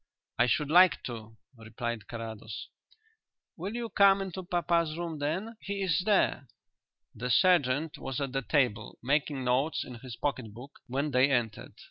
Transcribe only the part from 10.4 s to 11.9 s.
book, when they entered.